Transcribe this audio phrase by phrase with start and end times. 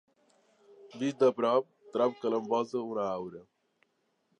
[1.03, 3.49] Vist de prop, trobo que l'envolta una aura.